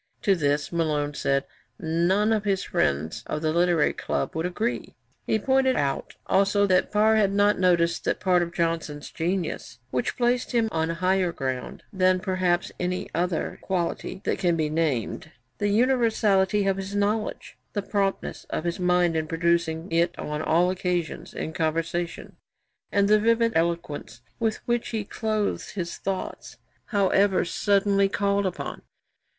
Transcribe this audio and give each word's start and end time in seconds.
To 0.23 0.33
this, 0.33 0.71
Malone 0.71 1.13
said, 1.13 1.45
none 1.77 2.33
of 2.33 2.43
his 2.43 2.63
friends 2.63 3.21
of 3.27 3.43
the 3.43 3.53
Literary 3.53 3.93
Club 3.93 4.35
would 4.35 4.47
agree. 4.47 4.95
He 5.27 5.37
pointed 5.37 5.75
out 5.75 6.15
also 6.25 6.65
that 6.65 6.91
Parr 6.91 7.17
had 7.17 7.31
not 7.31 7.59
noticed 7.59 8.03
'that 8.03 8.19
part 8.19 8.41
of 8.41 8.51
Johnson's 8.51 9.11
genius, 9.11 9.77
which 9.91 10.17
placed 10.17 10.53
him 10.53 10.69
on 10.71 10.89
higher 10.89 11.31
ground 11.31 11.83
than 11.93 12.19
perhaps 12.19 12.71
any 12.79 13.11
other 13.13 13.59
quality 13.61 14.21
that 14.23 14.39
can 14.39 14.55
be 14.55 14.71
named 14.71 15.29
the 15.59 15.67
universality 15.69 16.65
of 16.65 16.77
his 16.77 16.95
knowledge, 16.95 17.59
the 17.73 17.83
promptness 17.83 18.47
of 18.49 18.63
his 18.63 18.79
mind 18.79 19.15
in 19.15 19.27
producing 19.27 19.87
it 19.91 20.17
on 20.17 20.41
all 20.41 20.71
occasions 20.71 21.31
in 21.31 21.53
conversation, 21.53 22.37
and 22.91 23.07
the 23.07 23.19
vivid 23.19 23.51
eloquence 23.53 24.21
with 24.39 24.61
which 24.65 24.89
he 24.89 25.03
clothed 25.05 25.75
his 25.75 25.97
thoughts, 25.97 26.57
however 26.85 27.45
suddenly 27.45 28.09
called 28.09 28.47
upon.' 28.47 28.81